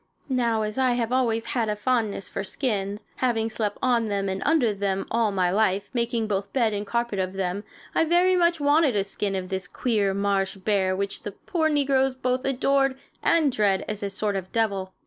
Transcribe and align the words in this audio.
Now, 0.29 0.63
as 0.63 0.79
I 0.79 0.93
have 0.93 1.11
always 1.11 1.45
had 1.53 1.69
a 1.69 1.75
fondness 1.75 2.27
for 2.27 2.43
skins 2.43 3.05
having 3.17 3.51
slept 3.51 3.77
on 3.83 4.07
them 4.07 4.29
and 4.29 4.41
under 4.43 4.73
them 4.73 5.05
all 5.11 5.31
my 5.31 5.51
life, 5.51 5.91
making 5.93 6.25
both 6.25 6.51
bed 6.53 6.73
and 6.73 6.87
carpet 6.87 7.19
of 7.19 7.33
them 7.33 7.63
I 7.93 8.03
very 8.03 8.35
much 8.35 8.59
wanted 8.59 8.95
a 8.95 9.03
skin 9.03 9.35
of 9.35 9.49
this 9.49 9.67
queer 9.67 10.15
marsh 10.15 10.55
bear 10.55 10.95
which 10.95 11.21
the 11.21 11.33
poor 11.33 11.69
negroes 11.69 12.15
both 12.15 12.45
adore 12.45 12.95
and 13.21 13.51
dread 13.51 13.85
as 13.87 14.01
a 14.01 14.09
sort 14.09 14.35
of 14.35 14.51
devil. 14.51 14.91